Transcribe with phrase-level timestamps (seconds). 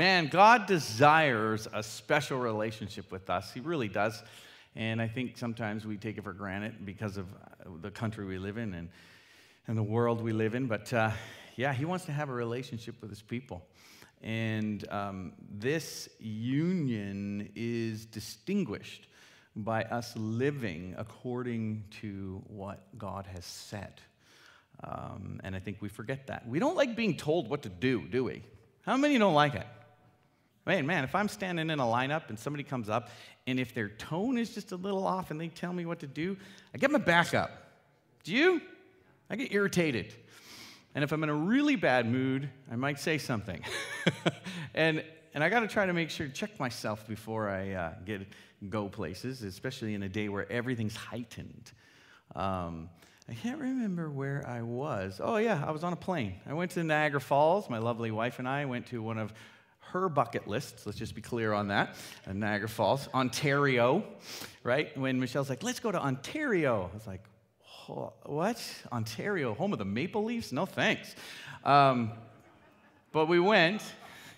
[0.00, 3.52] Man, God desires a special relationship with us.
[3.52, 4.22] He really does.
[4.76, 8.38] And I think sometimes we take it for granted because of uh, the country we
[8.38, 8.90] live in and,
[9.66, 10.68] and the world we live in.
[10.68, 11.10] But uh,
[11.56, 13.66] yeah, He wants to have a relationship with His people.
[14.22, 19.08] And um, this union is distinguished
[19.56, 24.00] by us living according to what God has said.
[24.84, 26.46] Um, and I think we forget that.
[26.46, 28.44] We don't like being told what to do, do we?
[28.82, 29.66] How many don't like it?
[30.68, 33.08] Man, man, if I'm standing in a lineup and somebody comes up,
[33.46, 36.06] and if their tone is just a little off and they tell me what to
[36.06, 36.36] do,
[36.74, 37.50] I get my back up.
[38.22, 38.60] Do you?
[39.30, 40.12] I get irritated.
[40.94, 43.64] And if I'm in a really bad mood, I might say something.
[44.74, 45.02] and,
[45.32, 48.26] and I got to try to make sure, to check myself before I uh, get
[48.68, 51.72] go places, especially in a day where everything's heightened.
[52.36, 52.90] Um,
[53.26, 55.18] I can't remember where I was.
[55.24, 56.34] Oh, yeah, I was on a plane.
[56.46, 57.70] I went to Niagara Falls.
[57.70, 59.32] My lovely wife and I went to one of
[59.92, 60.80] her bucket list.
[60.80, 61.94] So Let's just be clear on that.
[62.26, 64.04] And Niagara Falls, Ontario,
[64.62, 64.96] right?
[64.96, 66.90] When Michelle's like, let's go to Ontario.
[66.92, 67.24] I was like,
[68.24, 68.62] what?
[68.92, 70.52] Ontario, home of the Maple Leafs?
[70.52, 71.14] No thanks.
[71.64, 72.12] Um,
[73.12, 73.82] but we went,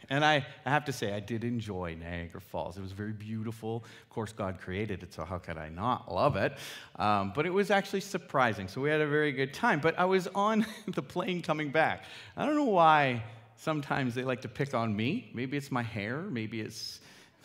[0.09, 2.79] and I, I have to say, I did enjoy Niagara Falls.
[2.79, 3.85] It was very beautiful.
[4.03, 6.57] Of course, God created it, so how could I not love it?
[6.97, 8.69] Um, but it was actually surprising.
[8.69, 9.81] So we had a very good time.
[9.81, 12.05] But I was on the plane coming back.
[12.37, 13.23] I don't know why
[13.61, 15.31] Sometimes they like to pick on me.
[15.35, 16.23] Maybe it's my hair.
[16.23, 17.01] Maybe it's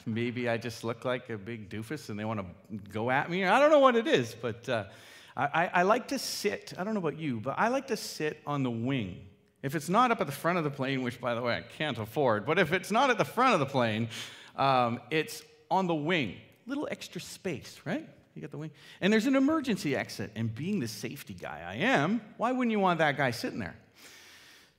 [0.06, 3.44] maybe I just look like a big doofus and they want to go at me.
[3.44, 4.86] I don't know what it is, but uh,
[5.36, 6.74] I, I like to sit.
[6.78, 9.26] I don't know about you, but I like to sit on the wing.
[9.62, 11.62] If it's not up at the front of the plane, which by the way I
[11.62, 14.08] can't afford, but if it's not at the front of the plane,
[14.56, 16.38] um, it's on the wing.
[16.66, 18.08] Little extra space, right?
[18.36, 18.72] You got the wing.
[19.02, 20.32] And there's an emergency exit.
[20.38, 23.76] And being the safety guy I am, why wouldn't you want that guy sitting there?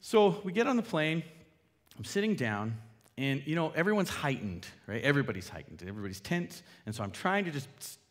[0.00, 1.22] So we get on the plane,
[1.98, 2.76] I'm sitting down,
[3.18, 5.02] and you know, everyone's heightened, right?
[5.02, 6.62] Everybody's heightened, everybody's tense.
[6.84, 7.68] And so I'm trying to just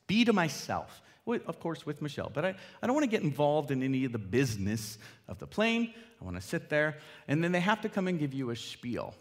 [0.08, 2.32] be to myself, of course, with Michelle.
[2.34, 4.98] But I, I don't want to get involved in any of the business
[5.28, 5.94] of the plane.
[6.20, 6.98] I want to sit there.
[7.28, 9.14] And then they have to come and give you a spiel.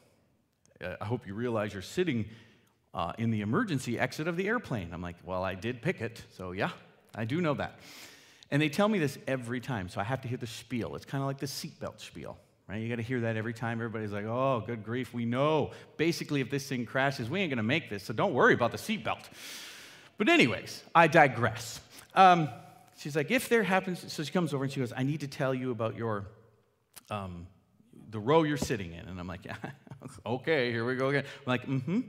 [0.82, 2.26] Uh, I hope you realize you're sitting
[2.94, 4.90] uh, in the emergency exit of the airplane.
[4.92, 6.70] I'm like, well, I did pick it, so yeah,
[7.14, 7.78] I do know that.
[8.50, 10.94] And they tell me this every time, so I have to hear the spiel.
[10.94, 12.38] It's kind of like the seatbelt spiel
[12.68, 12.80] right?
[12.80, 13.78] You got to hear that every time.
[13.78, 15.72] Everybody's like, oh, good grief, we know.
[15.96, 18.72] Basically, if this thing crashes, we ain't going to make this, so don't worry about
[18.72, 19.24] the seatbelt.
[20.16, 21.80] But, anyways, I digress.
[22.14, 22.48] Um,
[22.98, 25.28] she's like, if there happens, so she comes over and she goes, I need to
[25.28, 26.26] tell you about your,
[27.10, 27.46] um,
[28.10, 29.08] the row you're sitting in.
[29.08, 29.56] And I'm like, yeah,
[30.26, 31.24] okay, here we go again.
[31.24, 32.00] I'm like, mm hmm.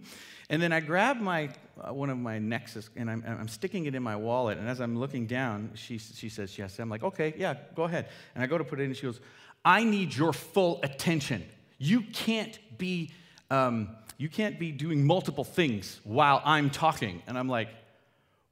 [0.50, 1.50] And then I grab my,
[1.82, 4.60] uh, one of my Nexus and I'm, I'm sticking it in my wallet.
[4.60, 6.78] And as I'm looking down, she, she says yes.
[6.78, 8.10] I'm like, okay, yeah, go ahead.
[8.36, 9.20] And I go to put it in and she goes,
[9.66, 11.44] I need your full attention.
[11.80, 13.12] You can't be,
[13.50, 17.24] um, you can't be doing multiple things while I'm talking.
[17.26, 17.70] And I'm like,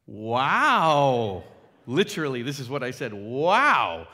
[0.07, 1.44] wow.
[1.85, 3.13] Literally, this is what I said.
[3.13, 4.07] Wow.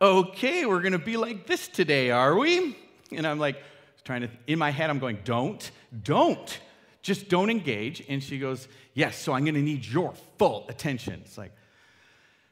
[0.00, 2.76] Okay, we're going to be like this today, are we?
[3.10, 3.56] And I'm like,
[4.04, 5.70] trying to, in my head, I'm going, don't,
[6.04, 6.60] don't.
[7.02, 8.04] Just don't engage.
[8.08, 11.22] And she goes, yes, so I'm going to need your full attention.
[11.24, 11.52] It's like,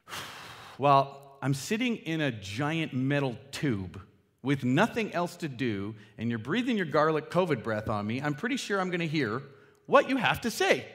[0.78, 4.00] well, I'm sitting in a giant metal tube
[4.42, 8.32] with nothing else to do, and you're breathing your garlic COVID breath on me, I'm
[8.32, 9.42] pretty sure I'm to hear
[9.84, 10.86] what you have to say.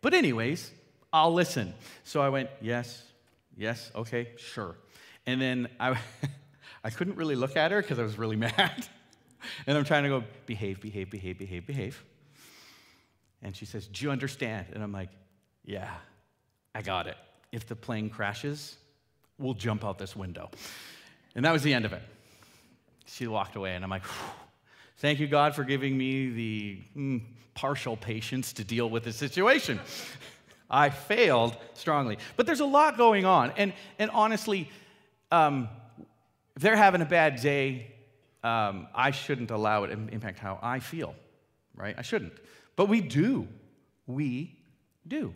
[0.00, 0.70] But, anyways,
[1.12, 1.74] I'll listen.
[2.04, 3.02] So I went, yes,
[3.56, 4.76] yes, okay, sure.
[5.26, 5.98] And then I,
[6.84, 8.86] I couldn't really look at her because I was really mad.
[9.66, 12.04] and I'm trying to go, behave, behave, behave, behave, behave.
[13.42, 14.66] And she says, Do you understand?
[14.72, 15.10] And I'm like,
[15.64, 15.92] Yeah,
[16.76, 17.16] I got it.
[17.50, 18.76] If the plane crashes,
[19.40, 20.50] we'll jump out this window.
[21.34, 22.02] And that was the end of it.
[23.06, 24.04] She walked away, and I'm like,
[24.98, 27.22] thank you, God, for giving me the mm,
[27.54, 29.80] partial patience to deal with the situation.
[30.70, 32.18] I failed strongly.
[32.36, 33.52] But there's a lot going on.
[33.56, 34.68] And, and honestly,
[35.32, 35.68] um,
[36.54, 37.92] if they're having a bad day,
[38.44, 41.14] um, I shouldn't allow it to impact how I feel,
[41.74, 41.94] right?
[41.98, 42.32] I shouldn't.
[42.76, 43.48] But we do.
[44.06, 44.56] We
[45.06, 45.34] do.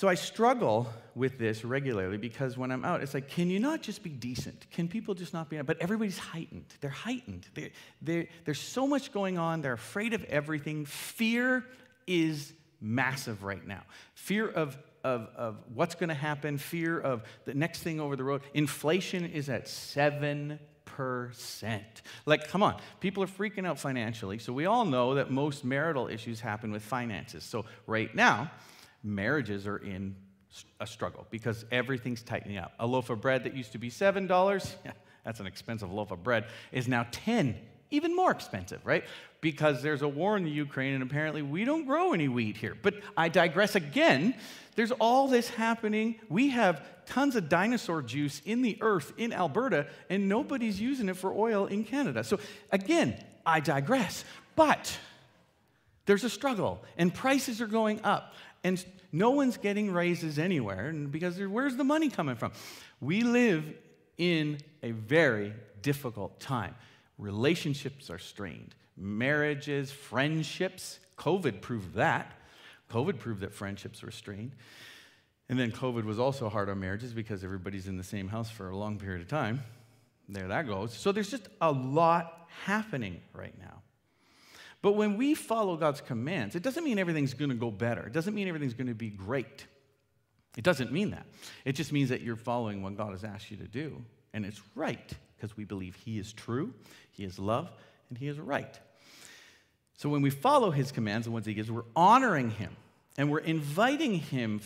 [0.00, 3.82] So I struggle with this regularly because when I'm out, it's like, can you not
[3.82, 4.64] just be decent?
[4.70, 5.60] Can people just not be?
[5.60, 6.64] But everybody's heightened.
[6.80, 7.46] They're heightened.
[7.52, 7.68] They're,
[8.00, 9.60] they're, there's so much going on.
[9.60, 10.86] They're afraid of everything.
[10.86, 11.66] Fear
[12.06, 13.82] is massive right now.
[14.14, 18.24] Fear of, of, of what's going to happen, fear of the next thing over the
[18.24, 18.40] road.
[18.54, 20.58] Inflation is at 7%.
[22.24, 24.38] Like, come on, people are freaking out financially.
[24.38, 27.44] So, we all know that most marital issues happen with finances.
[27.44, 28.50] So, right now,
[29.02, 30.16] marriages are in
[30.80, 32.72] a struggle because everything's tightening up.
[32.78, 34.92] A loaf of bread that used to be $7, yeah,
[35.24, 37.56] that's an expensive loaf of bread, is now 10
[37.90, 39.04] even more expensive, right?
[39.40, 42.76] Because there's a war in the Ukraine and apparently we don't grow any wheat here.
[42.80, 44.34] But I digress again.
[44.76, 46.16] There's all this happening.
[46.28, 51.16] We have tons of dinosaur juice in the earth in Alberta and nobody's using it
[51.16, 52.22] for oil in Canada.
[52.22, 52.38] So
[52.70, 54.24] again, I digress.
[54.54, 54.96] But
[56.06, 61.38] there's a struggle and prices are going up and no one's getting raises anywhere because
[61.38, 62.52] where's the money coming from?
[63.00, 63.64] We live
[64.18, 66.74] in a very difficult time.
[67.18, 71.00] Relationships are strained, marriages, friendships.
[71.16, 72.32] COVID proved that.
[72.90, 74.52] COVID proved that friendships were strained.
[75.48, 78.70] And then COVID was also hard on marriages because everybody's in the same house for
[78.70, 79.62] a long period of time.
[80.28, 80.94] There that goes.
[80.94, 83.82] So there's just a lot happening right now.
[84.82, 88.06] But when we follow God's commands, it doesn't mean everything's going to go better.
[88.06, 89.66] It doesn't mean everything's going to be great.
[90.56, 91.26] It doesn't mean that.
[91.64, 94.02] It just means that you're following what God has asked you to do.
[94.32, 96.72] And it's right because we believe He is true,
[97.12, 97.70] He is love,
[98.08, 98.78] and He is right.
[99.96, 102.74] So when we follow His commands, the ones He gives, we're honoring Him
[103.18, 104.60] and we're inviting Him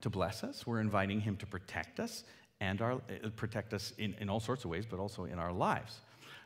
[0.00, 2.24] to bless us, we're inviting Him to protect us
[2.60, 5.52] and our, uh, protect us in, in all sorts of ways, but also in our
[5.52, 6.00] lives.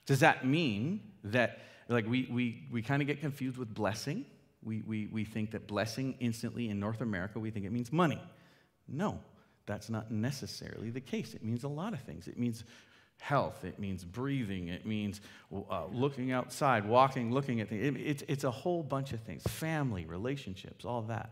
[0.06, 4.25] Does that mean that like we, we, we kind of get confused with blessing.
[4.62, 8.20] We, we, we think that blessing instantly in North America, we think it means money.
[8.87, 9.20] No,
[9.67, 11.35] that's not necessarily the case.
[11.35, 12.29] It means a lot of things.
[12.29, 12.64] It means
[13.20, 15.20] health, it means breathing, it means
[15.52, 17.85] uh, looking outside, walking, looking at things.
[17.85, 21.31] It, it's, it's a whole bunch of things family, relationships, all that.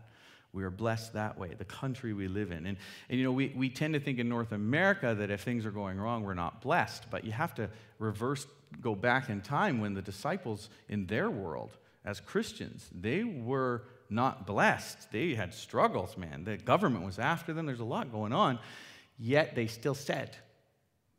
[0.57, 2.65] We are blessed that way, the country we live in.
[2.65, 2.77] And,
[3.09, 5.71] and you know, we, we tend to think in North America that if things are
[5.71, 7.11] going wrong, we're not blessed.
[7.11, 7.69] But you have to
[7.99, 8.47] reverse,
[8.81, 14.47] go back in time when the disciples in their world, as Christians, they were not
[14.47, 15.11] blessed.
[15.11, 16.43] They had struggles, man.
[16.43, 17.67] The government was after them.
[17.67, 18.57] There's a lot going on.
[19.19, 20.35] Yet they still said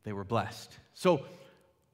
[0.03, 0.77] they were blessed.
[0.95, 1.23] So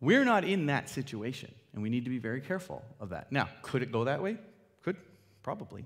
[0.01, 3.31] we're not in that situation, and we need to be very careful of that.
[3.31, 4.39] Now, could it go that way?
[4.83, 4.97] Could,
[5.43, 5.85] probably.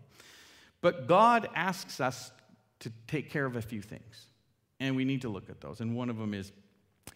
[0.80, 2.30] But God asks us
[2.80, 4.26] to take care of a few things,
[4.78, 5.80] and we need to look at those.
[5.80, 6.52] And one of them is,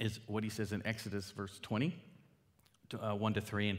[0.01, 1.97] is what he says in Exodus, verse 20,
[3.01, 3.71] uh, 1 to 3.
[3.71, 3.79] And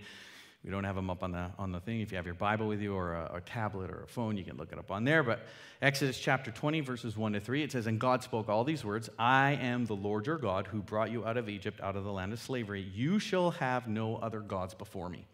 [0.63, 1.99] we don't have them up on the, on the thing.
[1.99, 4.45] If you have your Bible with you or a, a, tablet or a phone, you
[4.45, 5.21] can look it up on there.
[5.21, 5.45] But
[5.81, 9.09] Exodus chapter 20, verses 1 to 3, it says, And God spoke all these words
[9.19, 12.13] I am the Lord your God who brought you out of Egypt, out of the
[12.13, 12.81] land of slavery.
[12.81, 15.25] You shall have no other gods before me.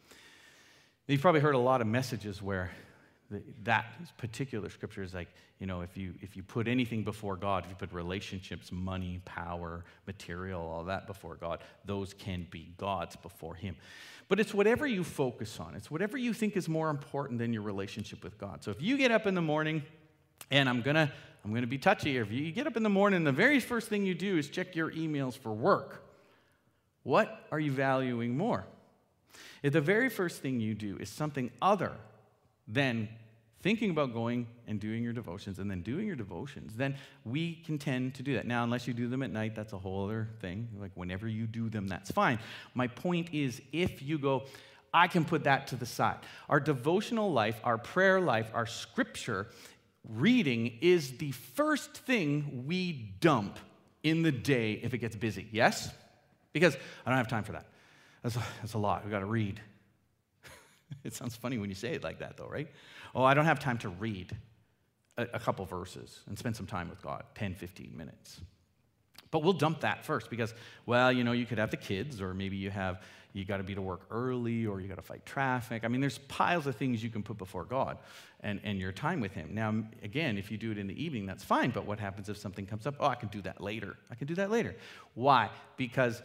[1.06, 2.72] You've probably heard a lot of messages where
[3.64, 3.86] that
[4.18, 5.28] particular scripture is like,
[5.60, 9.22] you know, if you, if you put anything before God, if you put relationships, money,
[9.26, 13.76] power, material, all that before God, those can be gods before Him.
[14.30, 17.62] But it's whatever you focus on, it's whatever you think is more important than your
[17.62, 18.64] relationship with God.
[18.64, 19.84] So if you get up in the morning,
[20.50, 21.12] and I'm gonna,
[21.44, 22.24] I'm gonna be touchy here.
[22.24, 24.76] If you get up in the morning, the very first thing you do is check
[24.76, 26.04] your emails for work.
[27.04, 28.66] What are you valuing more?
[29.62, 31.92] If the very first thing you do is something other
[32.70, 33.10] than
[33.62, 36.96] thinking about going and doing your devotions and then doing your devotions, then
[37.26, 38.46] we can tend to do that.
[38.48, 40.70] Now, unless you do them at night, that's a whole other thing.
[40.80, 42.40] Like whenever you do them, that's fine.
[42.74, 44.44] My point is if you go,
[44.94, 46.18] I can put that to the side.
[46.48, 49.48] Our devotional life, our prayer life, our scripture
[50.08, 53.60] reading is the first thing we dump
[54.04, 55.48] in the day if it gets busy.
[55.52, 55.92] Yes?
[56.54, 56.76] Because
[57.06, 57.66] I don't have time for that.
[58.24, 59.04] That's a, that's a lot.
[59.04, 59.62] We've got to read.
[61.04, 62.68] it sounds funny when you say it like that, though, right?
[63.16, 64.36] Oh, I don't have time to read
[65.18, 68.42] a, a couple verses and spend some time with God 10, 15 minutes.
[69.32, 70.54] But we'll dump that first because,
[70.86, 73.02] well, you know, you could have the kids, or maybe you have,
[73.34, 75.84] you got to be to work early, or you got to fight traffic.
[75.84, 78.00] I mean, there's piles of things you can put before God
[78.40, 79.50] and, and your time with Him.
[79.54, 82.38] Now, again, if you do it in the evening, that's fine, but what happens if
[82.38, 82.96] something comes up?
[83.00, 83.98] Oh, I can do that later.
[84.10, 84.76] I can do that later.
[85.14, 85.52] Why?
[85.78, 86.24] Because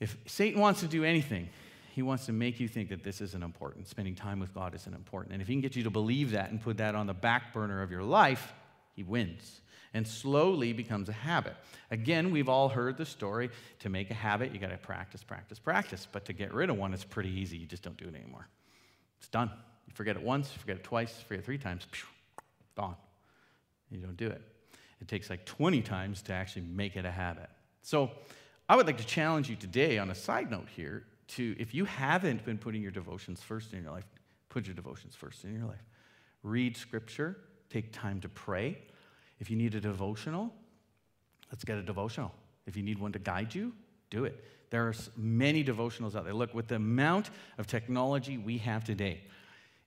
[0.00, 1.48] if Satan wants to do anything,
[1.92, 3.86] he wants to make you think that this isn't important.
[3.86, 5.34] Spending time with God isn't important.
[5.34, 7.52] And if he can get you to believe that and put that on the back
[7.52, 8.54] burner of your life,
[8.94, 9.60] he wins
[9.92, 11.54] and slowly becomes a habit.
[11.90, 15.58] Again, we've all heard the story to make a habit, you got to practice, practice,
[15.58, 16.08] practice.
[16.10, 17.58] But to get rid of one, it's pretty easy.
[17.58, 18.48] You just don't do it anymore.
[19.18, 19.50] It's done.
[19.86, 21.86] You forget it once, you forget it twice, forget it three times,
[22.74, 22.96] gone.
[23.90, 24.40] You don't do it.
[25.02, 27.50] It takes like 20 times to actually make it a habit.
[27.82, 28.12] So,
[28.66, 31.04] I would like to challenge you today on a side note here
[31.36, 34.04] to, if you haven't been putting your devotions first in your life,
[34.48, 35.84] put your devotions first in your life.
[36.42, 37.36] Read scripture,
[37.70, 38.78] take time to pray.
[39.38, 40.52] If you need a devotional,
[41.50, 42.32] let's get a devotional.
[42.66, 43.72] If you need one to guide you,
[44.10, 44.44] do it.
[44.70, 46.34] There are many devotionals out there.
[46.34, 49.22] Look, with the amount of technology we have today,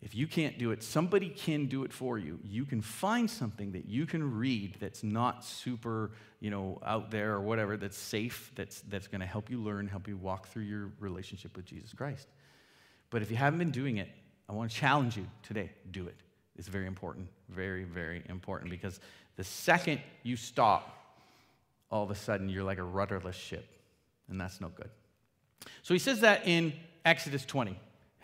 [0.06, 2.38] if you can't do it, somebody can do it for you.
[2.44, 7.34] You can find something that you can read that's not super, you know, out there
[7.34, 10.62] or whatever, that's safe, that's, that's going to help you learn, help you walk through
[10.62, 12.28] your relationship with Jesus Christ.
[13.10, 14.08] But if you haven't been doing it,
[14.48, 16.18] I want to challenge you today do it.
[16.56, 19.00] It's very important, very, very important because
[19.38, 21.00] the second you stop,
[21.90, 23.68] all of a sudden you're like a rudderless ship,
[24.30, 24.92] and that's no good.
[25.82, 27.76] So he says that in Exodus 20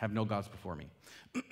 [0.01, 0.87] have no gods before me.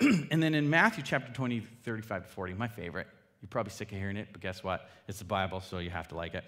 [0.32, 3.06] and then in Matthew chapter 20, 35 to 40, my favorite.
[3.40, 4.90] You're probably sick of hearing it, but guess what?
[5.06, 6.44] It's the Bible, so you have to like it.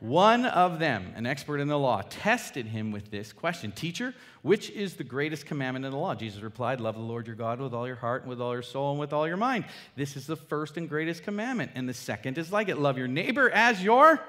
[0.00, 4.12] One of them, an expert in the law, tested him with this question Teacher,
[4.42, 6.16] which is the greatest commandment in the law?
[6.16, 8.62] Jesus replied, Love the Lord your God with all your heart, and with all your
[8.62, 9.66] soul, and with all your mind.
[9.94, 11.70] This is the first and greatest commandment.
[11.76, 14.20] And the second is like it love your neighbor as your.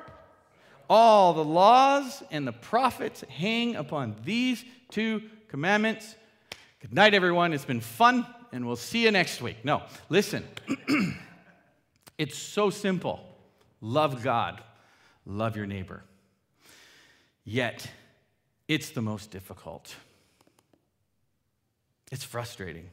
[0.88, 6.15] All the laws and the prophets hang upon these two commandments.
[6.79, 7.53] Good night, everyone.
[7.53, 9.63] It's been fun, and we'll see you next week.
[9.63, 10.43] No, listen.
[12.17, 13.19] it's so simple.
[13.81, 14.62] Love God
[15.27, 16.03] love your neighbor.
[17.43, 17.89] Yet,
[18.67, 19.96] it's the most difficult.
[22.12, 22.89] It's frustrating.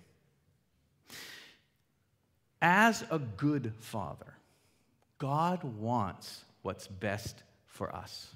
[2.61, 4.35] As a good father,
[5.19, 8.35] God wants what's best for us.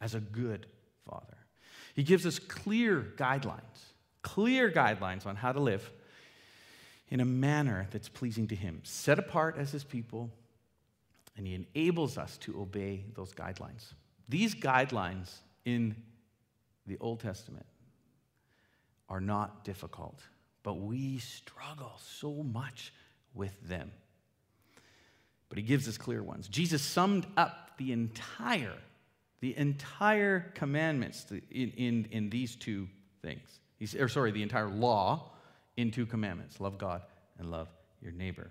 [0.00, 0.66] As a good
[1.08, 1.36] father,
[1.94, 3.60] He gives us clear guidelines,
[4.22, 5.90] clear guidelines on how to live
[7.08, 10.30] in a manner that's pleasing to Him, set apart as His people,
[11.36, 13.92] and He enables us to obey those guidelines.
[14.28, 15.34] These guidelines
[15.64, 15.96] in
[16.86, 17.66] the Old Testament
[19.08, 20.22] are not difficult,
[20.62, 22.92] but we struggle so much
[23.34, 23.90] with them.
[25.48, 26.48] But He gives us clear ones.
[26.48, 28.76] Jesus summed up the entire,
[29.40, 32.88] the entire commandments in, in, in these two
[33.20, 33.58] things.
[33.80, 35.32] He's, or sorry, the entire law
[35.76, 37.02] in two commandments love God
[37.38, 37.68] and love
[38.00, 38.50] your neighbor.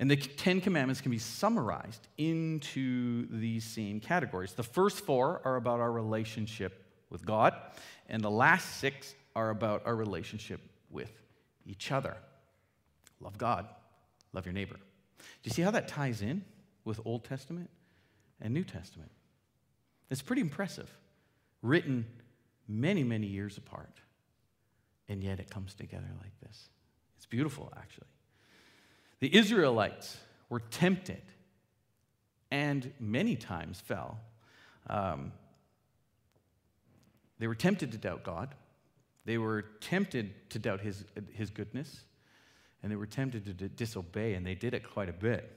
[0.00, 4.52] And the Ten Commandments can be summarized into these same categories.
[4.52, 7.54] The first four are about our relationship with God,
[8.08, 10.60] and the last six are about our relationship
[10.90, 11.10] with
[11.64, 12.16] each other.
[13.20, 13.66] Love God,
[14.32, 14.76] love your neighbor.
[15.18, 16.44] Do you see how that ties in
[16.84, 17.70] with Old Testament
[18.40, 19.10] and New Testament?
[20.10, 20.90] It's pretty impressive.
[21.62, 22.06] Written
[22.68, 24.00] many, many years apart,
[25.08, 26.68] and yet it comes together like this.
[27.16, 28.06] It's beautiful, actually.
[29.20, 30.16] The Israelites
[30.48, 31.22] were tempted
[32.50, 34.18] and many times fell.
[34.88, 35.32] Um,
[37.38, 38.54] they were tempted to doubt God.
[39.24, 42.04] They were tempted to doubt his, his goodness.
[42.82, 45.52] And they were tempted to d- disobey, and they did it quite a bit.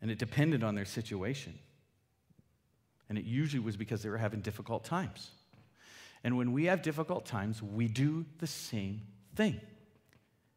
[0.00, 1.58] And it depended on their situation.
[3.08, 5.30] And it usually was because they were having difficult times.
[6.24, 9.02] And when we have difficult times, we do the same
[9.36, 9.60] thing.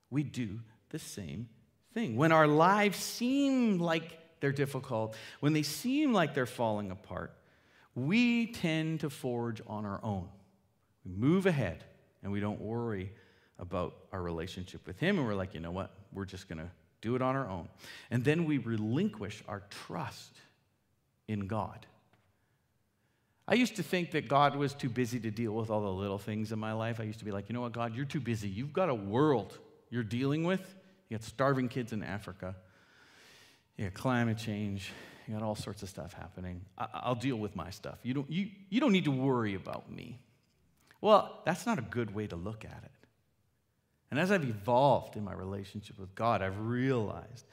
[0.10, 1.50] We do the same
[1.94, 2.16] thing.
[2.16, 7.34] When our lives seem like they're difficult, when they seem like they're falling apart,
[7.96, 10.30] we tend to forge on our own.
[11.06, 11.84] We move ahead
[12.24, 13.12] and we don't worry
[13.60, 15.18] about our relationship with Him.
[15.18, 15.92] And we're like, you know what?
[16.14, 16.70] We're just going to
[17.02, 17.68] do it on our own.
[18.10, 20.34] And then we relinquish our trust
[21.28, 21.86] in God.
[23.48, 26.18] I used to think that God was too busy to deal with all the little
[26.18, 27.00] things in my life.
[27.00, 28.50] I used to be like, you know what, God, you're too busy.
[28.50, 29.58] You've got a world
[29.90, 30.76] you're dealing with.
[31.08, 32.56] You got starving kids in Africa.
[33.78, 34.92] You got climate change.
[35.28, 36.62] You got all sorts of stuff happening.
[36.78, 38.00] I- will deal with my stuff.
[38.04, 40.20] You don't, you, you don't need to worry about me.
[41.00, 42.92] Well, that's not a good way to look at it.
[44.12, 47.46] And as I've evolved in my relationship with God, I've realized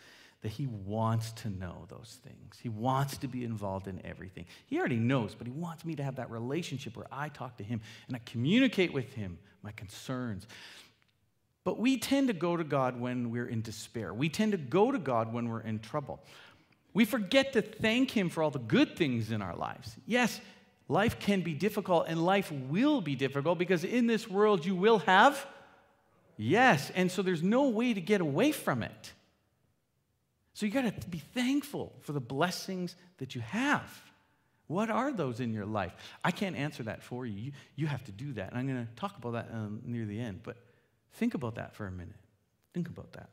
[0.44, 2.58] that He wants to know those things.
[2.62, 4.44] He wants to be involved in everything.
[4.66, 7.64] He already knows, but He wants me to have that relationship where I talk to
[7.64, 10.46] Him and I communicate with Him my concerns.
[11.64, 14.12] But we tend to go to God when we're in despair.
[14.12, 16.20] We tend to go to God when we're in trouble.
[16.92, 19.96] We forget to thank Him for all the good things in our lives.
[20.04, 20.42] Yes,
[20.88, 24.98] life can be difficult and life will be difficult because in this world you will
[24.98, 25.46] have.
[26.36, 29.14] Yes, and so there's no way to get away from it.
[30.54, 34.02] So you got to be thankful for the blessings that you have.
[34.66, 35.94] What are those in your life?
[36.24, 37.34] I can't answer that for you.
[37.34, 38.50] You, you have to do that.
[38.50, 40.40] And I'm going to talk about that um, near the end.
[40.42, 40.56] But
[41.14, 42.16] Think about that for a minute.
[42.72, 43.28] Think about that.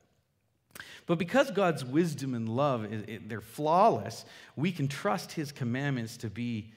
[1.06, 2.88] But because God's wisdom and love,
[3.28, 4.24] they're flawless,
[4.56, 6.72] we can trust His commandments to be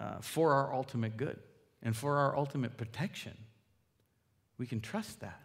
[0.00, 1.38] uh, for our ultimate good
[1.82, 3.36] and for our ultimate protection.
[4.58, 5.40] We can trust that.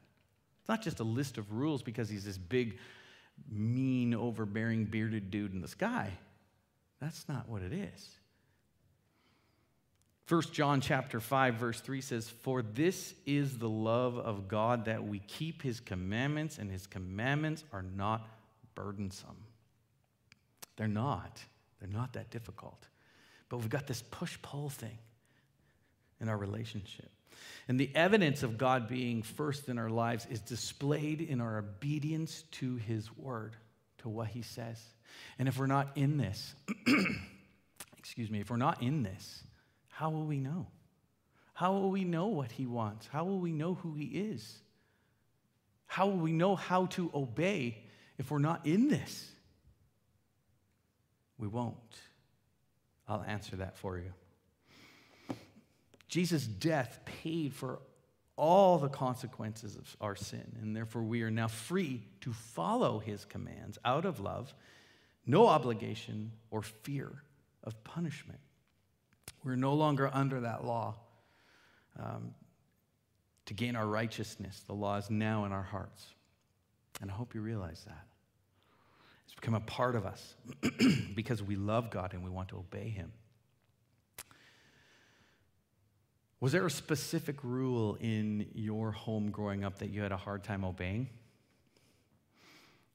[0.61, 2.77] It's not just a list of rules because He's this big,
[3.49, 6.11] mean, overbearing, bearded dude in the sky.
[6.99, 8.17] That's not what it is.
[10.27, 15.03] 1 John chapter 5 verse 3 says, "For this is the love of God that
[15.03, 18.29] we keep his commandments and his commandments are not
[18.75, 19.45] burdensome."
[20.77, 21.43] They're not.
[21.79, 22.87] They're not that difficult.
[23.49, 24.97] But we've got this push-pull thing
[26.21, 27.11] in our relationship.
[27.67, 32.43] And the evidence of God being first in our lives is displayed in our obedience
[32.51, 33.55] to His word,
[33.99, 34.81] to what He says.
[35.39, 36.55] And if we're not in this,
[37.97, 39.43] excuse me, if we're not in this,
[39.89, 40.67] how will we know?
[41.53, 43.07] How will we know what He wants?
[43.07, 44.59] How will we know who He is?
[45.85, 47.77] How will we know how to obey
[48.17, 49.29] if we're not in this?
[51.37, 51.75] We won't.
[53.07, 54.13] I'll answer that for you.
[56.11, 57.79] Jesus' death paid for
[58.35, 63.23] all the consequences of our sin, and therefore we are now free to follow his
[63.23, 64.53] commands out of love,
[65.25, 67.23] no obligation or fear
[67.63, 68.39] of punishment.
[69.45, 70.95] We're no longer under that law
[71.97, 72.33] um,
[73.45, 74.63] to gain our righteousness.
[74.67, 76.05] The law is now in our hearts.
[77.01, 78.05] And I hope you realize that.
[79.25, 80.35] It's become a part of us
[81.15, 83.13] because we love God and we want to obey him.
[86.41, 90.43] Was there a specific rule in your home growing up that you had a hard
[90.43, 91.07] time obeying?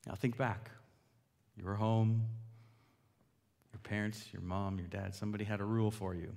[0.05, 0.69] Now think back.
[1.57, 2.25] You were home,
[3.73, 6.35] your parents, your mom, your dad, somebody had a rule for you.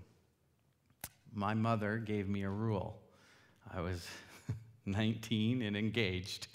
[1.34, 3.02] My mother gave me a rule.
[3.74, 4.08] I was
[4.86, 6.48] 19 and engaged,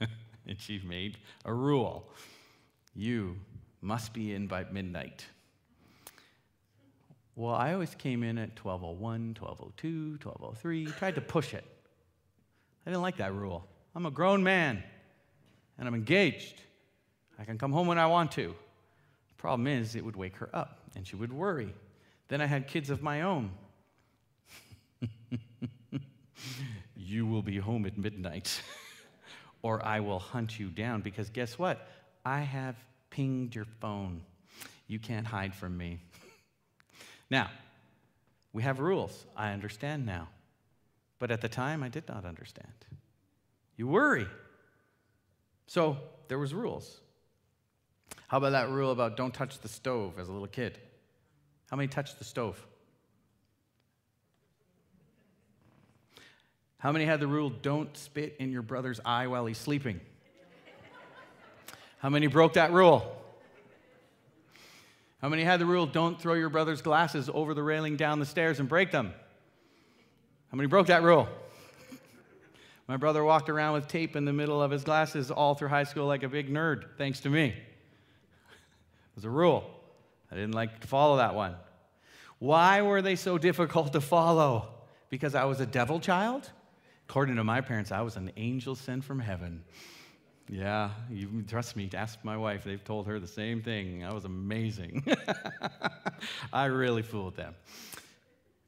[0.46, 1.16] and she made
[1.46, 2.10] a rule.
[2.94, 3.36] You
[3.80, 5.24] must be in by midnight.
[7.34, 11.64] Well, I always came in at 1201, 1202, 1203, tried to push it.
[12.86, 13.66] I didn't like that rule.
[13.94, 14.82] I'm a grown man
[15.78, 16.60] and I'm engaged.
[17.38, 18.48] I can come home when I want to.
[19.28, 21.74] The problem is, it would wake her up and she would worry.
[22.28, 23.50] Then I had kids of my own.
[26.96, 28.62] you will be home at midnight,
[29.62, 31.88] or I will hunt you down because guess what?
[32.24, 32.76] I have
[33.10, 34.22] pinged your phone.
[34.86, 36.00] You can't hide from me.
[37.32, 37.48] Now,
[38.52, 39.24] we have rules.
[39.34, 40.28] I understand now.
[41.18, 42.68] But at the time, I did not understand.
[43.74, 44.26] You worry.
[45.66, 45.96] So
[46.28, 47.00] there was rules.
[48.28, 50.78] How about that rule about don't touch the stove as a little kid?
[51.70, 52.62] How many touched the stove?
[56.76, 60.02] How many had the rule don't spit in your brother's eye while he's sleeping?
[61.96, 63.21] How many broke that rule?
[65.22, 68.26] How many had the rule don't throw your brother's glasses over the railing down the
[68.26, 69.14] stairs and break them?
[70.50, 71.28] How many broke that rule?
[72.88, 75.84] My brother walked around with tape in the middle of his glasses all through high
[75.84, 77.54] school like a big nerd, thanks to me.
[79.12, 79.70] It was a rule.
[80.30, 81.54] I didn't like to follow that one.
[82.38, 84.68] Why were they so difficult to follow?
[85.10, 86.50] Because I was a devil child?
[87.10, 89.64] According to my parents, I was an angel sent from heaven.
[90.52, 92.62] Yeah, you trust me, ask my wife.
[92.62, 94.00] They've told her the same thing.
[94.00, 95.02] That was amazing.
[96.52, 97.54] I really fooled them.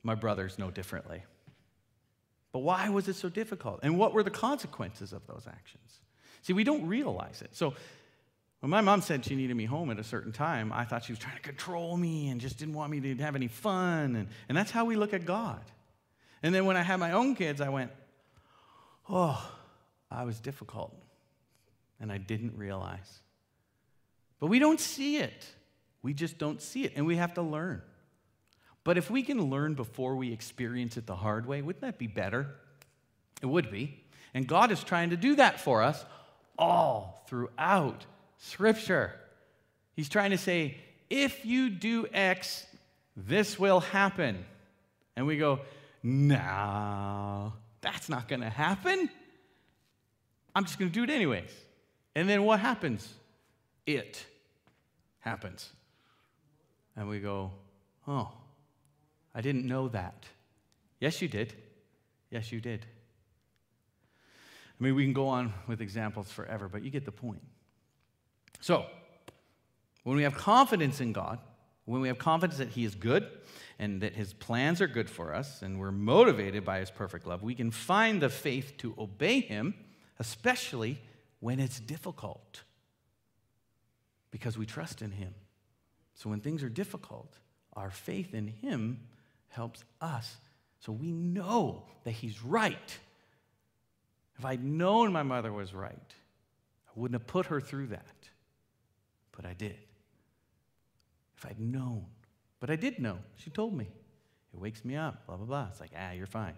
[0.03, 1.23] My brothers know differently.
[2.53, 3.81] But why was it so difficult?
[3.83, 6.01] And what were the consequences of those actions?
[6.41, 7.51] See, we don't realize it.
[7.55, 7.75] So
[8.61, 11.13] when my mom said she needed me home at a certain time, I thought she
[11.13, 14.17] was trying to control me and just didn't want me to have any fun.
[14.17, 15.61] And, and that's how we look at God.
[16.43, 17.91] And then when I had my own kids, I went,
[19.11, 19.53] oh,
[20.11, 20.99] I was difficult
[22.01, 23.21] and I didn't realize.
[24.41, 25.47] But we don't see it.
[26.03, 27.83] We just don't see it, and we have to learn.
[28.85, 32.07] But if we can learn before we experience it the hard way, wouldn't that be
[32.07, 32.55] better?
[33.41, 34.05] It would be.
[34.35, 36.05] And God is trying to do that for us
[36.59, 38.05] all throughout
[38.39, 39.15] Scripture.
[39.95, 40.77] He's trying to say,
[41.09, 42.67] if you do X,
[43.17, 44.45] this will happen.
[45.17, 45.61] And we go,
[46.03, 49.09] no, that's not going to happen.
[50.55, 51.51] I'm just going to do it anyways.
[52.15, 53.13] And then what happens?
[53.87, 54.25] It
[55.21, 55.71] happens.
[56.97, 57.53] And we go,
[58.07, 58.31] oh,
[59.35, 60.25] I didn't know that.
[61.01, 61.55] Yes, you did.
[62.31, 62.87] Yes, you did.
[64.81, 67.43] I mean, we can go on with examples forever, but you get the point.
[68.61, 68.87] So,
[70.05, 71.39] when we have confidence in God,
[71.85, 73.29] when we have confidence that He is good
[73.79, 77.43] and that His plans are good for us, and we're motivated by His perfect love,
[77.43, 79.75] we can find the faith to obey Him,
[80.19, 81.01] especially
[81.45, 82.63] when it's difficult
[84.31, 85.35] because we trust in Him.
[86.15, 87.37] So when things are difficult,
[87.75, 89.01] our faith in Him
[89.49, 90.39] helps us.
[90.81, 92.99] So we know that He's right.
[94.39, 96.15] If I'd known my mother was right,
[96.89, 98.31] I wouldn't have put her through that.
[99.37, 99.77] But I did.
[101.37, 102.07] If I'd known.
[102.59, 103.19] But I did know.
[103.37, 103.89] She told me.
[104.55, 105.67] It wakes me up, blah, blah, blah.
[105.71, 106.57] It's like, ah, you're fine.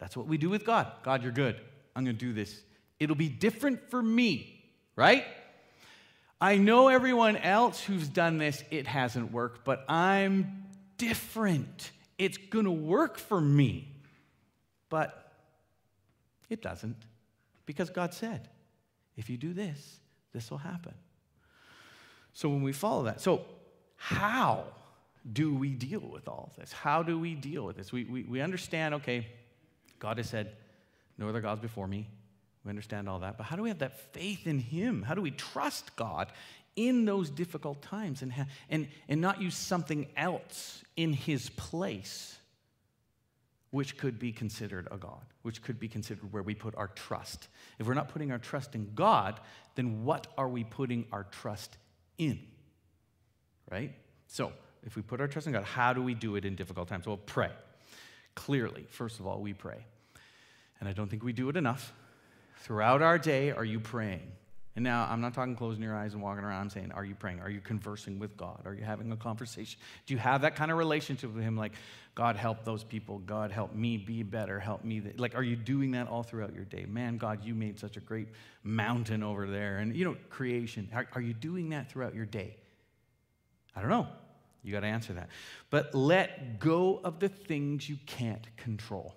[0.00, 0.90] That's what we do with God.
[1.04, 1.60] God, you're good.
[1.94, 2.64] I'm going to do this
[3.00, 4.64] It'll be different for me,
[4.96, 5.24] right?
[6.40, 10.64] I know everyone else who's done this, it hasn't worked, but I'm
[10.98, 11.90] different.
[12.18, 13.88] It's going to work for me.
[14.88, 15.32] But
[16.50, 16.96] it doesn't
[17.66, 18.48] because God said,
[19.16, 20.00] if you do this,
[20.32, 20.94] this will happen.
[22.32, 23.44] So when we follow that, so
[23.96, 24.64] how
[25.32, 26.72] do we deal with all this?
[26.72, 27.92] How do we deal with this?
[27.92, 29.26] We, we, we understand, okay,
[29.98, 30.52] God has said,
[31.16, 32.08] no other gods before me.
[32.64, 33.36] We understand all that.
[33.36, 35.02] But how do we have that faith in Him?
[35.02, 36.32] How do we trust God
[36.76, 42.38] in those difficult times and, ha- and, and not use something else in His place,
[43.70, 47.48] which could be considered a God, which could be considered where we put our trust?
[47.78, 49.40] If we're not putting our trust in God,
[49.74, 51.76] then what are we putting our trust
[52.16, 52.40] in?
[53.70, 53.92] Right?
[54.26, 54.52] So,
[54.84, 57.06] if we put our trust in God, how do we do it in difficult times?
[57.06, 57.50] Well, pray.
[58.34, 59.84] Clearly, first of all, we pray.
[60.80, 61.92] And I don't think we do it enough.
[62.64, 64.32] Throughout our day, are you praying?
[64.74, 66.62] And now I'm not talking closing your eyes and walking around.
[66.62, 67.40] I'm saying, are you praying?
[67.40, 68.62] Are you conversing with God?
[68.64, 69.78] Are you having a conversation?
[70.06, 71.58] Do you have that kind of relationship with Him?
[71.58, 71.72] Like,
[72.14, 73.18] God, help those people.
[73.18, 74.58] God, help me be better.
[74.58, 75.02] Help me.
[75.18, 76.86] Like, are you doing that all throughout your day?
[76.88, 78.28] Man, God, you made such a great
[78.62, 79.76] mountain over there.
[79.76, 80.88] And, you know, creation.
[80.94, 82.56] Are, are you doing that throughout your day?
[83.76, 84.08] I don't know.
[84.62, 85.28] You got to answer that.
[85.68, 89.14] But let go of the things you can't control.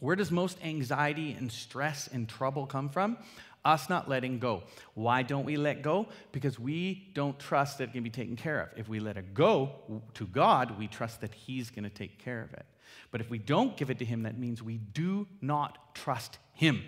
[0.00, 3.18] Where does most anxiety and stress and trouble come from?
[3.64, 4.64] Us not letting go.
[4.92, 6.08] Why don't we let go?
[6.32, 8.68] Because we don't trust that it can be taken care of.
[8.78, 12.42] If we let it go to God, we trust that He's going to take care
[12.42, 12.66] of it.
[13.10, 16.82] But if we don't give it to Him, that means we do not trust Him.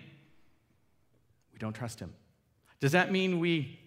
[1.52, 2.12] We don't trust Him.
[2.80, 3.80] Does that mean we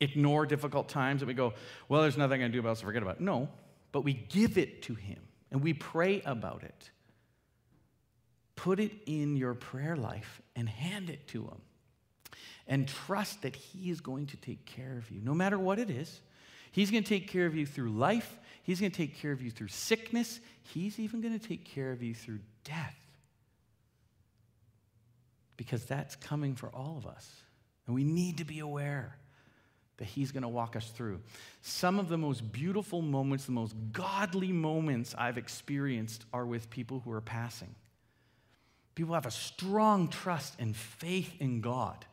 [0.00, 1.54] ignore difficult times and we go,
[1.88, 3.20] well, there's nothing I can do about it, so forget about it?
[3.20, 3.48] No,
[3.92, 5.20] but we give it to Him
[5.52, 6.90] and we pray about it.
[8.56, 11.60] Put it in your prayer life and hand it to Him.
[12.66, 15.90] And trust that He is going to take care of you, no matter what it
[15.90, 16.20] is.
[16.72, 19.42] He's going to take care of you through life, He's going to take care of
[19.42, 22.96] you through sickness, He's even going to take care of you through death.
[25.56, 27.30] Because that's coming for all of us.
[27.86, 29.16] And we need to be aware
[29.98, 31.20] that He's going to walk us through.
[31.62, 37.02] Some of the most beautiful moments, the most godly moments I've experienced are with people
[37.04, 37.74] who are passing.
[38.94, 42.04] People have a strong trust and faith in God.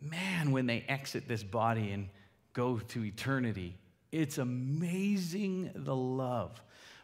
[0.00, 2.08] Man, when they exit this body and
[2.54, 3.76] go to eternity,
[4.10, 6.60] it's amazing the love.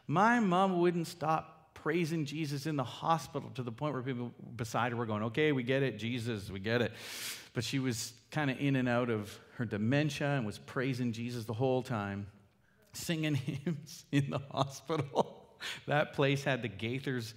[0.06, 4.92] My mom wouldn't stop praising Jesus in the hospital to the point where people beside
[4.92, 6.92] her were going, okay, we get it, Jesus, we get it.
[7.54, 11.44] But she was kind of in and out of her dementia and was praising Jesus
[11.44, 12.26] the whole time,
[12.92, 15.46] singing hymns in the hospital.
[15.86, 17.34] that place had the Gaithers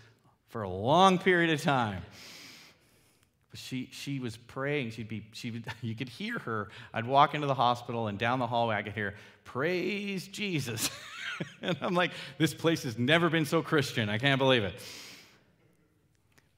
[0.51, 2.03] for a long period of time.
[3.53, 4.91] She, she was praying.
[4.91, 6.69] She'd be, she would, you could hear her.
[6.93, 10.89] I'd walk into the hospital and down the hallway I could hear, Praise Jesus.
[11.61, 14.07] and I'm like, this place has never been so Christian.
[14.07, 14.75] I can't believe it.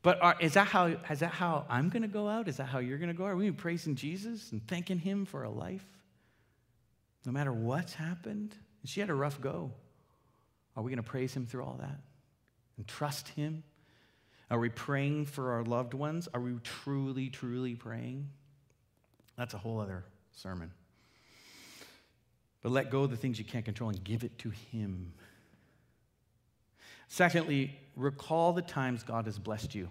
[0.01, 2.47] But are, is, that how, is that how I'm going to go out?
[2.47, 3.25] Is that how you're going to go?
[3.25, 5.85] Are we praising Jesus and thanking Him for a life?
[7.25, 8.53] No matter what's happened?
[8.83, 9.71] She had a rough go.
[10.75, 12.01] Are we going to praise Him through all that
[12.77, 13.63] and trust Him?
[14.53, 16.27] Are we praying for our loved ones?
[16.31, 18.29] Are we truly, truly praying?
[19.35, 20.69] That's a whole other sermon.
[22.61, 25.11] But let go of the things you can't control and give it to Him.
[27.07, 29.89] Secondly, recall the times God has blessed you.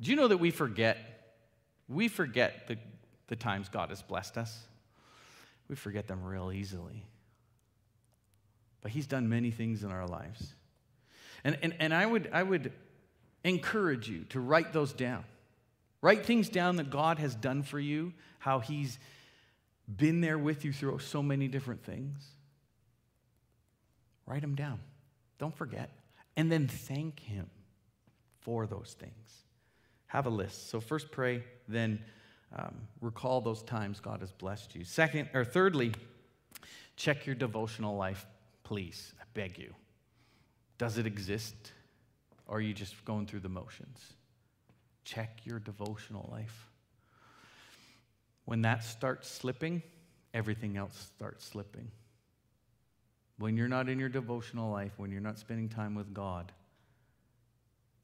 [0.00, 1.34] Do you know that we forget?
[1.88, 2.78] We forget the,
[3.26, 4.60] the times God has blessed us.
[5.68, 7.04] We forget them real easily.
[8.80, 10.54] But He's done many things in our lives.
[11.42, 12.70] And, and, and I, would, I would
[13.44, 15.24] encourage you to write those down.
[16.00, 18.98] Write things down that God has done for you, how He's
[19.88, 22.24] been there with you through so many different things.
[24.26, 24.80] Write them down.
[25.38, 25.90] Don't forget.
[26.36, 27.48] And then thank Him
[28.40, 29.44] for those things.
[30.06, 30.70] Have a list.
[30.70, 32.00] So first pray, then
[32.56, 34.84] um, recall those times God has blessed you.
[34.84, 35.92] Second, or thirdly,
[36.96, 38.26] check your devotional life,
[38.62, 39.14] please.
[39.20, 39.74] I beg you.
[40.78, 41.54] Does it exist?
[42.46, 44.00] Or are you just going through the motions?
[45.04, 46.68] Check your devotional life.
[48.44, 49.82] When that starts slipping,
[50.34, 51.90] everything else starts slipping.
[53.38, 56.52] When you're not in your devotional life, when you're not spending time with God,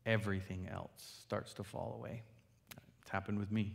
[0.06, 2.22] everything else starts to fall away.
[3.02, 3.74] It's happened with me.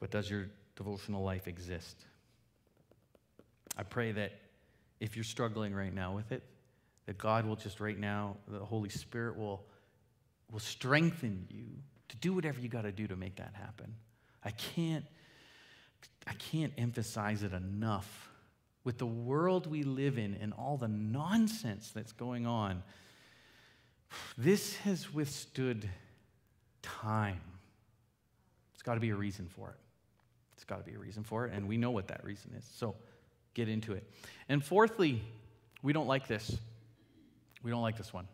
[0.00, 2.04] But does your devotional life exist?
[3.76, 4.32] I pray that
[5.00, 6.42] if you're struggling right now with it,
[7.06, 9.64] that God will just right now, the Holy Spirit will,
[10.50, 11.66] will strengthen you
[12.08, 13.94] to do whatever you got to do to make that happen.
[14.44, 15.04] I can't,
[16.26, 18.28] I can't emphasize it enough.
[18.84, 22.82] With the world we live in and all the nonsense that's going on,
[24.36, 25.88] This has withstood
[26.82, 27.40] time.
[28.74, 29.76] It's got to be a reason for it.
[30.54, 32.64] It's got to be a reason for it, and we know what that reason is.
[32.74, 32.94] So
[33.54, 34.08] get into it.
[34.48, 35.22] And fourthly,
[35.82, 36.56] we don't like this.
[37.62, 38.26] We don't like this one.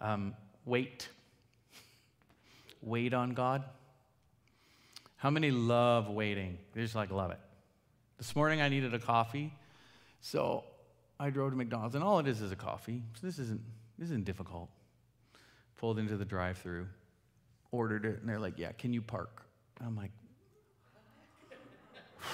[0.00, 0.34] Um,
[0.64, 1.08] wait.
[2.82, 3.64] Wait on God.
[5.16, 6.58] How many love waiting?
[6.74, 7.38] They just like love it.
[8.18, 9.52] This morning I needed a coffee,
[10.20, 10.64] so
[11.18, 13.02] I drove to McDonald's, and all it is is a coffee.
[13.20, 13.60] So this isn't
[13.98, 14.68] this isn't difficult.
[15.76, 16.86] Pulled into the drive-through,
[17.70, 19.42] ordered it, and they're like, "Yeah, can you park?"
[19.84, 20.10] I'm like,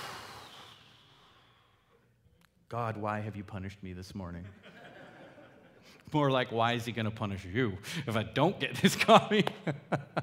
[2.68, 4.44] God, why have you punished me this morning?
[6.12, 9.44] More like, why is he going to punish you if I don't get this coffee?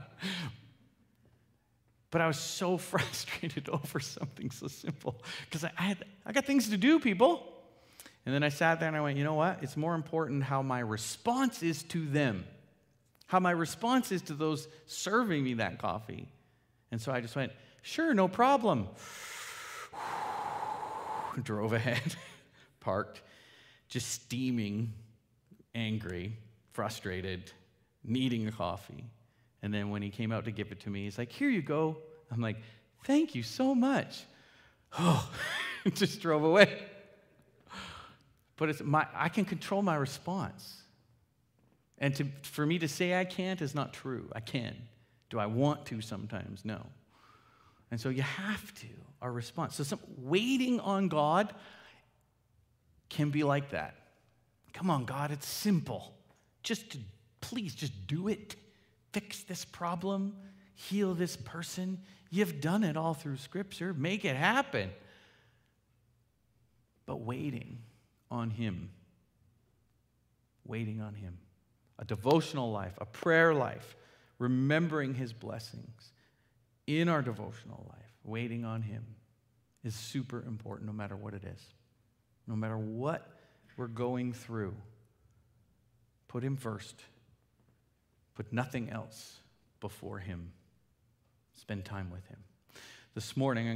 [2.11, 6.45] but I was so frustrated over something so simple because I, I, had, I got
[6.45, 7.51] things to do, people.
[8.25, 9.59] And then I sat there and I went, you know what?
[9.61, 12.45] It's more important how my response is to them,
[13.27, 16.27] how my response is to those serving me that coffee.
[16.91, 17.51] And so I just went,
[17.83, 18.87] sure, no problem.
[21.43, 22.15] Drove ahead,
[22.79, 23.21] parked,
[23.89, 24.93] just steaming,
[25.75, 26.37] angry,
[26.71, 27.51] frustrated,
[28.03, 29.05] needing a coffee.
[29.61, 31.61] And then when he came out to give it to me, he's like, Here you
[31.61, 31.97] go.
[32.31, 32.57] I'm like,
[33.03, 34.23] Thank you so much.
[34.97, 35.29] Oh,
[35.93, 36.79] just drove away.
[38.57, 40.81] But it's my, I can control my response.
[41.97, 44.29] And to, for me to say I can't is not true.
[44.33, 44.75] I can.
[45.29, 46.63] Do I want to sometimes?
[46.63, 46.85] No.
[47.91, 48.87] And so you have to,
[49.21, 49.75] our response.
[49.75, 51.53] So some, waiting on God
[53.09, 53.95] can be like that.
[54.75, 56.13] Come on, God, it's simple.
[56.61, 56.97] Just to,
[57.39, 58.57] please, just do it.
[59.13, 60.35] Fix this problem,
[60.73, 61.97] heal this person.
[62.29, 63.93] You've done it all through Scripture.
[63.93, 64.89] Make it happen.
[67.05, 67.77] But waiting
[68.29, 68.89] on Him,
[70.65, 71.37] waiting on Him,
[71.97, 73.95] a devotional life, a prayer life,
[74.39, 76.11] remembering His blessings
[76.85, 79.05] in our devotional life, waiting on Him
[79.85, 81.61] is super important no matter what it is.
[82.45, 83.34] No matter what
[83.77, 84.75] we're going through,
[86.27, 86.95] put Him first.
[88.35, 89.39] Put nothing else
[89.79, 90.51] before Him.
[91.53, 92.39] Spend time with Him.
[93.13, 93.69] This morning,